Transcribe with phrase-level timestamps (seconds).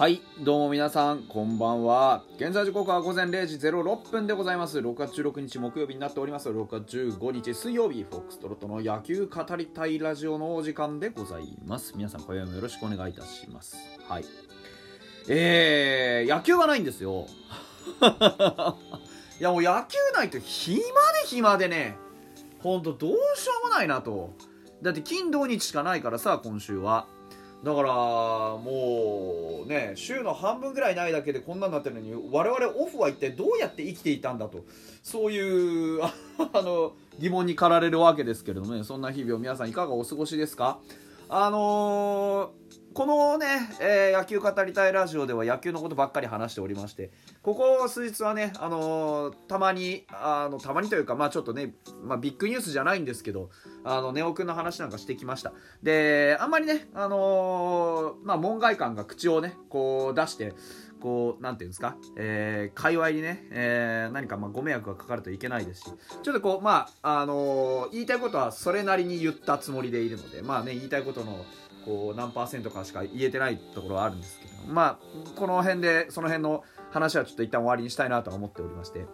[0.00, 2.24] はい、どうも皆さん、こんばんは。
[2.36, 4.78] 現在時刻は午前0時06分でございます。
[4.78, 6.48] 6月16日木曜日になっております。
[6.48, 11.92] 6月15日水曜日、フォックストロットの野球語りたいラジオのお時間でございます。
[11.98, 13.76] 皆さん、今夜もよろしくお願いいたします。
[14.08, 14.24] はい。
[15.28, 17.26] えー、野球がないんですよ。
[19.38, 20.86] いや、もう野球ないと暇で
[21.26, 21.98] 暇でね、
[22.60, 24.32] ほんとどうしようもないなと。
[24.80, 27.06] だって金土日しかないからさ、今週は。
[27.62, 27.92] だから
[28.56, 34.64] もうね週の半分ぐらいないだけでこんなになってるのに我々オフは一体どうやって生きていたんだと
[35.02, 36.12] そういうあ
[36.62, 40.78] の疑問に駆られるわけですけれどもねそんな日々を皆さんいかがお過ごしですか？
[41.28, 43.46] あのーこのね、
[43.80, 53.50] えー野球語りたいラジオでは野球のことばっかり話しておりましてここ数日はね、あのーたまにあのたまにというかまあちょっとね、まあ、ビッグニュースじゃないんですけど
[53.84, 55.52] あのネオくんの話なんかしてきました。
[55.84, 60.52] であんまりね、あのーまあ、門外漢が口をねこう出して
[61.00, 65.84] こうなんていうんですか、えー、界隈にね、えー何かまあご迷惑がかかるといけないですし
[66.22, 71.44] ちょっとこうまああのー言いたいことはそれなりに言ったつもりでいるのでまあね言いたいことの
[71.84, 79.06] こう何パーセントかしか言えてないところはあるんですけどまあこの辺でその辺の話はちょっと一旦終わりにしたいなと思っておりまして。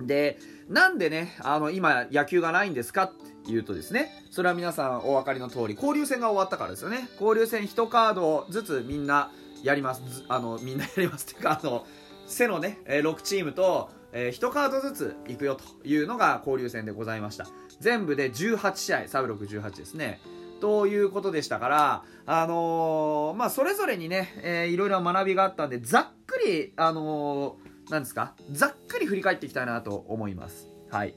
[0.00, 3.12] でなんでねあの今野球がないんですかっ
[3.46, 7.08] ていうとですねそれは皆さんお分かりの通り交流戦が終わったからですよね。
[7.20, 9.30] 交流戦1カードずつみんな
[9.62, 10.24] やります。
[10.28, 11.86] あのみんなやりますっていうかあの
[12.26, 17.46] 背のね6チームと、え1カードずつ行くよというのが交流戦でございました。
[17.80, 20.20] 全部で18試合サブ618ですね。
[20.60, 30.68] ということでしたから、あのーまあ、それぞれにね、えーいろいろ学びがあったんで、ざっくり、あのーなんですか、ざっくり振り返っていきたいなと思います。
[30.90, 31.14] はい。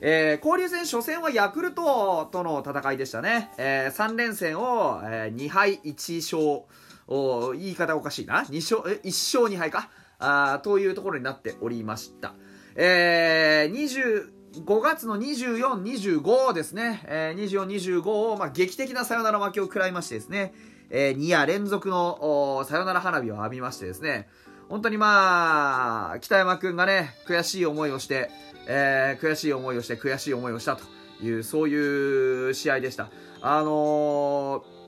[0.00, 3.50] えー交流戦初戦はヤクルトとの戦いでしたね。
[3.58, 6.66] え3連戦を、え2敗1勝、
[7.08, 8.42] お言い方おかしいな。
[8.44, 9.90] 2勝、え1勝2敗か。
[10.18, 12.34] あというところになっておりました。
[12.76, 17.66] えー、20 5月の24、25ですね、えー、24、
[18.02, 20.52] 25を、まあ、劇的なサヨナラ負けを食らいましてですね、
[20.90, 24.28] えー、2夜連続のサヨナラ花火を浴びましてですね、
[24.68, 28.30] 本当にまあ、北山くんがね、悔しい思いをして、
[28.68, 30.84] えー悔しい思いをして、悔しい思いをしたと
[31.22, 33.10] いう、そういう試合でした。
[33.40, 34.82] あのー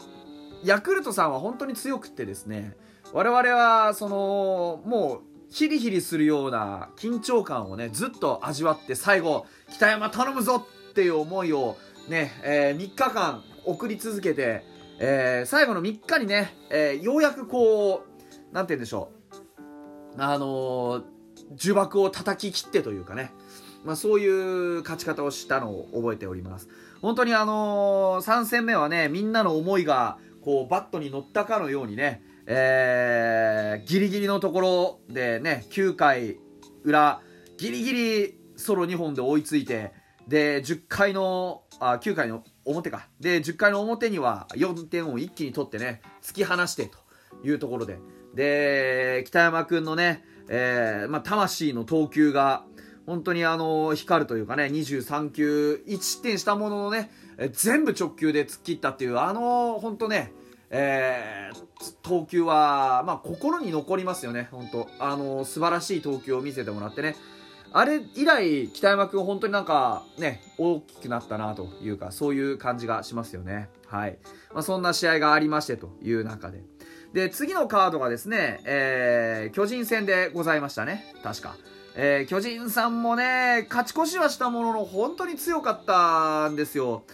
[0.65, 2.75] ヤクルトさんは本当に強くってですね、
[3.13, 11.77] 我々は、その、もう、ヒリヒリするような緊張感をね、ずっと味わって最後、北山頼むぞっていう思いを
[12.09, 14.65] ね、えー3日間送り続けて、
[14.99, 18.03] えー最後の3日にね、えーようやくこ
[18.51, 19.13] う、なんて言うんでしょ
[20.19, 21.03] う、あのー
[21.63, 23.31] 呪縛を叩き切ってというかね、
[23.85, 24.27] まあ、そうい
[24.79, 26.69] う勝ち方をしたのを覚えております。
[27.01, 36.39] 本当にあのー、3戦目はね、みんなの思いが、こう、バットに乗ったかのようにね、えーギリギリのところでね、9回
[36.85, 37.21] 裏、
[37.57, 39.93] ギリギリソロ2本で追いついて、
[40.29, 43.09] で、10回の、あ、9回の表か。
[43.21, 46.99] で、10回の表には4点を一気に取ってね、突き放してと
[47.47, 47.99] いうところで。
[48.35, 52.65] で、北山くんのね、えーまあ、魂の投球が、
[53.07, 57.11] 本当にあの、光るというかね、23球、1失点したもののね、
[57.53, 60.33] 全部直球で突っ切ったっていう、あの、本当ね、
[60.71, 61.65] えー
[62.03, 67.17] 投球は、まあ、心に残りますよね、本当あの、素晴らしい投球を見せてもらってね、
[67.73, 73.69] あれ以来、北山君、本当になんかね、大きくなったなというか、そういう感じがしますよね。
[73.87, 74.19] はい。
[74.53, 76.63] まあ、そんな試合がありましてという中で。
[77.13, 81.05] で、次のカードがですね、えー巨人戦でございましたね。
[81.23, 81.57] 確か。
[81.97, 87.05] えー巨人さんもね、勝ち越しはしたものの、本当に強かったんですよ。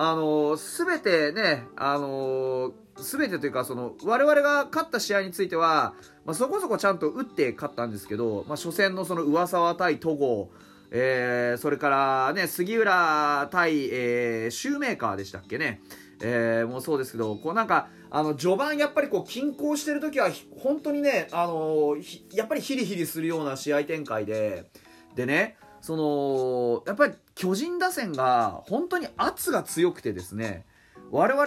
[0.00, 10.50] あのすべてね、あのすべてというか、その、我々が勝った試合については、まあ、そこそこちゃんと打って勝ったんですけど、まあ、初戦のその上沢対戸郷、
[10.92, 15.82] えーそれからね、杉浦対、えーシューメーカーでしたっけね。
[16.22, 24.70] えーもうそうですけど、こうなんか、あの、序盤やっぱりこう、均衡してる時は、本当にね、あのひやっぱりヒリヒリするような試合展開で、
[25.16, 30.66] でね、その、やっぱり巨人打線が本当に圧が強くてですね、
[31.12, 31.46] 我々、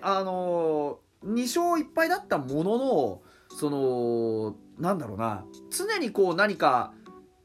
[0.00, 3.22] あの2勝1敗だったものの、
[3.54, 6.94] その、なんだろうな、常にこう何か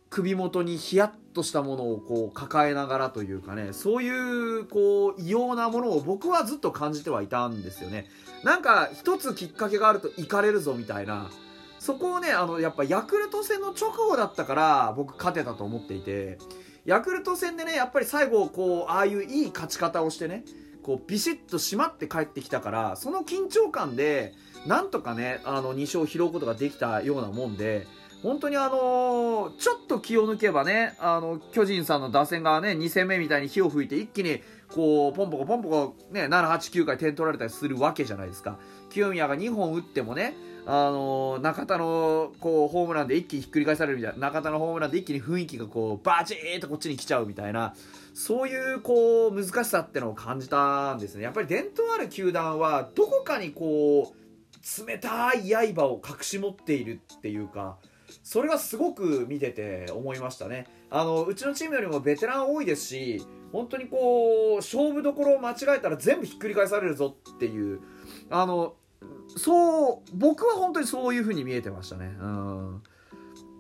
[0.10, 8.06] 首元にヒヤッとしたものをこう抱えながらというかね、そういうこう異様なものを僕はずっと感じてはいたんですよね。
[8.46, 11.30] なんか一つきっかけがあると行かれるぞみたいな、
[11.78, 16.38] そこをね、あの、やっぱヤクルト戦の直後だったから僕勝てたと思っていて、
[16.86, 20.44] ヤクルト戦でね、やっぱり最後こう、ああいういい勝ち方をしてね、
[20.82, 24.34] こうビシッと締まって帰ってきたからその緊張感で
[24.66, 27.88] なんとかねあの2勝を拾うことができたようなもんで
[28.24, 38.58] 本当にあのー、ちょっと気を抜けばねあの巨人さんの打線がね2戦目みたいに火を吹いて一気にこうポンポコポンポコね789回点取られたりするわけじゃないですか。
[38.92, 40.36] 清宮が2本打ってもね
[40.66, 47.74] あの、中田のこうホームランで一気にひっくり返されるみたいな中田のホームランで一気に雰囲気がこうバチーンとこっちに来ちゃうみたいな
[48.14, 51.24] そういうこう難しさってのを感じたんですね。
[51.24, 57.78] やっぱり伝統ある球団はどこかにこう冷たい刃を隠し持っているっていうか
[58.24, 60.68] それがすごく見てて思いましたね。
[60.90, 67.80] あのうちのチームよりもベテラン多いですし本当にこう勝負どころを間違えたら全部ひっくり返されるぞっていう
[68.30, 68.76] あの
[69.38, 72.16] そう僕は本当にそういう風に見えてましたね。
[72.20, 72.84] うん。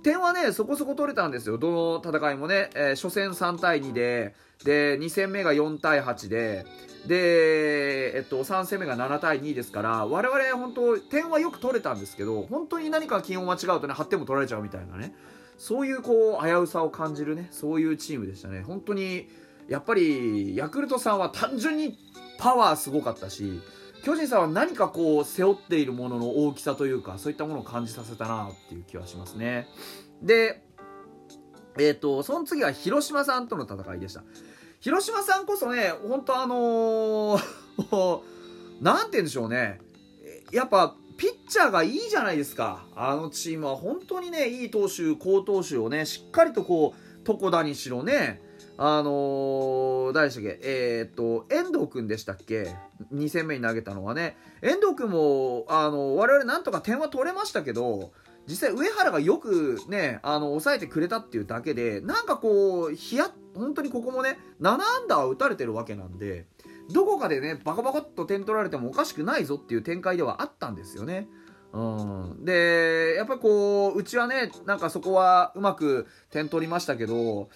[0.03, 1.57] 点はねそこそこ取れたんですよ。
[1.57, 4.35] どの戦いもね、えー、初戦3対2で。
[4.63, 6.65] で2戦目が4対8で。
[7.07, 15.15] で、えっと、3戦目が7対2ですから我々本当点はよく取れたんですけど本当に何か気温間違うとね8点も取られちゃうみたいなね。
[15.57, 17.47] そういうこう危うさを感じるね。
[17.51, 18.61] そういうチームでしたね。
[18.61, 19.29] 本当に
[19.67, 21.97] やっぱりヤクルトさんは単純に
[22.37, 23.61] パワーすごかったし
[24.03, 29.67] 巨人さんは何かこう背負っているものの大きさというかそういったものを感じさせたなっていう気はしますね。
[30.21, 30.63] で
[31.77, 34.23] えっ、ー、とその次は広島さんとの戦いでした。
[34.79, 37.37] 広島さんこそね本当あのー、
[39.05, 39.79] て言うんでしょうね。
[40.51, 42.87] やっぱピッチャーがいいじゃないですか。
[42.95, 48.41] あのチームは本当にねいい投手好投手をねしっかりとこう床田にしろね
[48.77, 50.59] あのー、誰でしたっけ？
[50.63, 52.75] えー、っと、遠藤君でしたっけ
[53.13, 54.37] ?2 戦目に投げたのはね。
[54.61, 58.11] 遠藤君も、あのー、我々なんとか点は取れましたけど、
[58.47, 66.45] 実際上原がよくね、あの、抑えてくれたっていうだけで、なんかこう、ひや、本当にここもね、7アンダー打たれてるわけなんで、
[66.91, 71.27] どこかでね、バカバカっと点取られてもおかしくないぞっていう展開ではあったんですよね。
[71.73, 77.47] うん、でやっぱこううちはねなんかそこはうまく点取りましたけど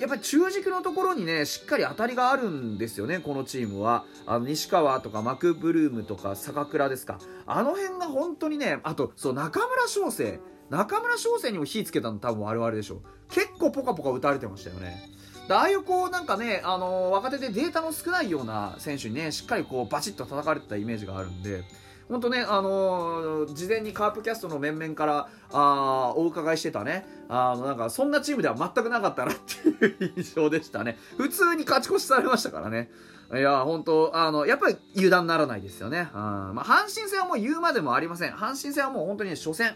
[0.00, 4.04] やっぱり中軸のところにねしっかり当たりがあるんですよねこのチームは。
[4.26, 7.18] あの西川とかマクブルームとか坂倉ですか。
[7.46, 13.02] あの辺が本当にねあとそう中村翔成中村翔成にも火つけたの多分我々でしょ。
[13.28, 15.10] 結構ポカポカ打たれてましたよね。
[15.50, 21.64] ああいうこうなんかね、あのー、若手でデータの少ないような選手にねしっかりこうバチッと叩かれてたイメージがあるんで
[22.10, 27.06] 本当ね、あのー、事前にカープキャストの面々からあお伺いしてたね。
[27.28, 30.98] あのなんかそんなチームでは全くなかったなっていう印象でしたね。
[31.16, 32.90] 普通に勝ち越しされましたからね。
[33.32, 38.32] いや本当あのやっぱり油断ならないですよね、あまあ、阪神戦はもう言うまでもありません。
[38.32, 39.74] 阪神戦はもう本当に、ね、初戦。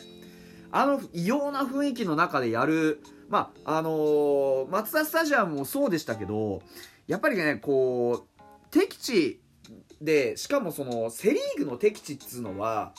[0.72, 6.62] あの異様な雰囲気の中でやるまああのー、マツダスタジアムもそうでしたけど
[7.06, 8.42] やっぱりねこう
[8.72, 9.40] 敵地
[10.04, 12.92] でしかもそのセ・リーグの敵地っつうのは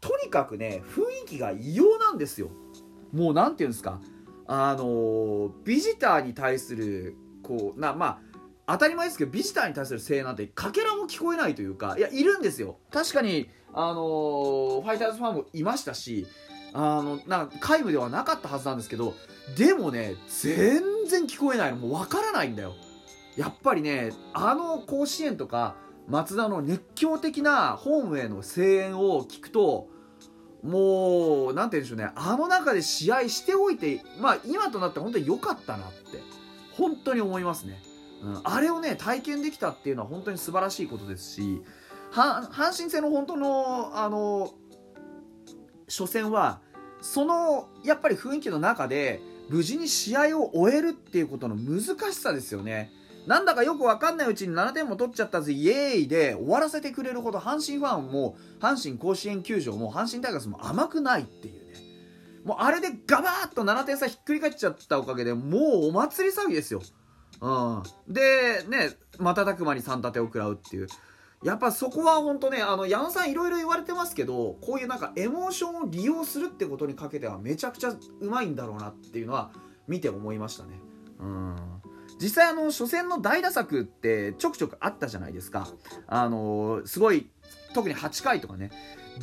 [0.00, 2.50] とにかくね雰囲気が異様なんですよ。
[3.12, 4.00] もう何て言うんですか。
[4.46, 8.20] あのビジターに対するこうなま
[8.66, 12.78] あ当たり前ですけどビジターに対する声援なんてかけらも聞こえないというかいやいるんですよ。
[12.90, 16.26] 確かにあのファイターズファンもいましたし
[16.74, 19.14] あのなんか皆無ではなかったはずなんですけど
[19.56, 21.70] でもね全然聞こえない。
[21.70, 22.74] のもう分からないんだよ。
[23.36, 25.76] やっぱりねあの甲子園とか
[26.12, 29.88] 松田の熱狂的なホームへの声援を聞くと
[30.62, 32.10] もう何て言うんでしょうね。
[32.14, 36.18] あの中で試合しておいてまあ今となって本当に良かったなって
[36.72, 37.82] 本当に思いますね、
[38.22, 41.62] うん、あれをね体験できたっていうのは本当に素晴らしいことですし
[42.12, 44.52] 阪神戦の本当のあの
[45.88, 46.60] 初戦は
[47.00, 52.90] そのやっぱり雰囲気の中で無事に試合を終えるっていうことの難しさですよね。
[53.26, 55.52] なんだかよくわかんないうちに7点も取っちゃったぜ。
[55.52, 56.08] イエーイ。
[56.08, 61.72] で終わらせてくれるほど阪神ファンも阪神甲子園球場も阪神タイガースも甘くないっていうね。
[62.44, 66.82] もうあれでガバーッと7点差ひっくり返っちゃったおかげでもうお祭り騒ぎですよ、
[67.40, 70.88] うん、でね瞬く間に3立てを食らうっていう。
[71.44, 79.50] やっぱそこは本当ねあの矢野さんいろいろ言われてますけどこういうなんかエモーションを利用するってことにかけてはめちゃくちゃうまいんだろうなっていうのは
[79.88, 80.80] 見て思いましたね。
[81.18, 81.81] うん。
[82.20, 85.68] 実際あの初戦の大打作ってちょくちょくあったじゃないですか。
[86.06, 87.30] あのすごい
[87.74, 88.70] 特に8回とかね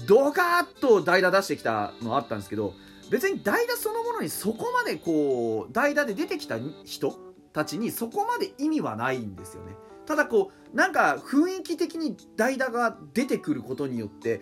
[0.08, 2.74] ドカーッと代打出してきたのあったんですけど
[3.10, 7.18] 別に代打そのものにそこまでこう代打で出てきた人
[7.54, 9.74] たちにそこまで意味はないんですよね。
[10.06, 14.42] ただこうなんか雰囲気的に代打が出てくることによって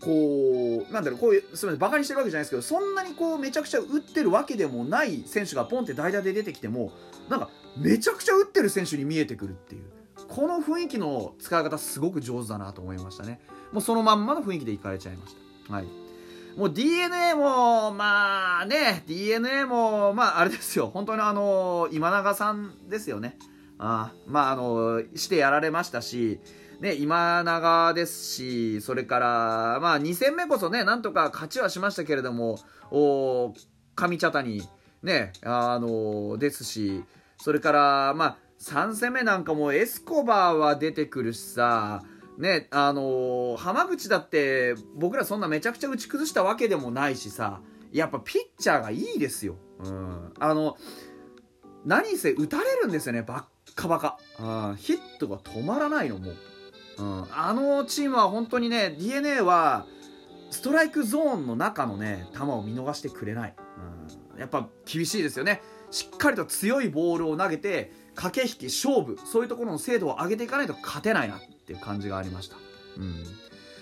[0.00, 6.92] こうなんだろうこういうすみませんバカにしてるわけじゃないですけどそんなにこうめちゃくちゃ打ってるわけでもない選手がポンって代打で出てきても
[7.28, 9.84] なんかめちゃくちゃ打ってる選手に見えてくるっていう
[10.28, 13.40] この雰囲気の使い方すごく上手だなと思いましたね。
[13.72, 15.36] もうそのまんまの雰囲気でいかれちゃいまし
[15.68, 15.74] た。
[15.74, 15.86] はい。
[16.56, 23.38] もう DNA も、まあね、DNA も、まああれですよ、本当にあの、今永さんですよね。
[23.78, 26.40] あまああの、してやられましたし、
[26.80, 32.58] ね、今永ですし、それから、まあ2戦目こそね、なんとか勝ちはしましたけれども、
[32.90, 33.54] お
[33.94, 34.62] 上茶谷、
[35.02, 37.04] ね、あの、ですし、
[37.38, 42.02] それから、まあ3戦目なんかもエスコバーは出てくるしさ、
[42.38, 47.60] ね、あの、浜口だって僕らそんなめちゃくちゃ打ち崩したわけでもないしさ、
[47.92, 49.56] やっぱピッチャーがいいですよ。
[49.82, 50.32] うん。
[50.38, 50.76] あの、
[51.84, 54.18] 何せ打たれるんですよね、バッカバカ。
[54.38, 54.76] うん。
[54.76, 56.36] ヒットが止まらないの、もう。
[56.98, 57.26] うん。
[57.30, 59.86] あのチームは本当にね、DNA は、
[60.50, 63.54] ストライクゾーンの中のね、球を見逃してくれない。
[64.34, 64.40] うん。
[64.40, 65.62] やっぱ厳しいですよね。
[65.90, 72.56] しっかりと強いボールを投げて、駆け引き、勝負、そういうところの精度を上げていかないと勝てないなっていう感じがありました。
[72.96, 73.24] うん。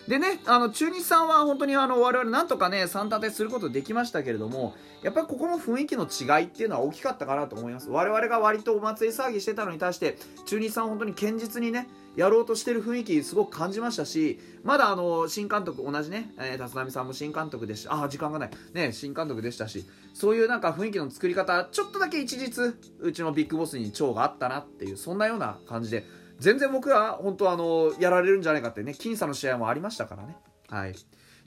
[0.08, 7.88] でね、あの、中日さんは本当にあの、我々なんとかね、3立てすることできましたけれども、やっぱりここの雰囲気の違いっていうのは大きかったかなと思います。
[7.88, 18.02] 我々が割とお祭り騒ぎしてたのに対して、中日さん本当に堅実にね、やろうとしてる雰囲気すごく感じましたし、まだあの、新監督、同じね、えー、立浪さんも新監督でした。
[18.04, 18.50] あ、時間がない。
[18.72, 26.04] ね、新監督でしたし、そういうなんか雰囲気の作り方、ちょっとだけ一日、うちのビッグボスに蝶があったなっていう、そんなような感じで、
[26.38, 30.36] 全然僕は本当あの、やられるんじゃないかってね、僅差の試合もありましたからね。
[30.68, 30.94] はい。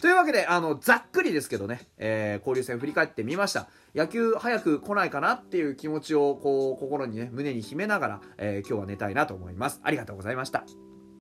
[0.02, 3.68] というわけで、あの、ざっくりですけどね、えー、交流戦振り返ってみました。
[3.96, 9.80] 野球早く来ないかなっていう気持ちを、こう、心にね、胸に秘めながら、えー、今日は寝たいなと思います。
[9.84, 10.66] ありがとうございました。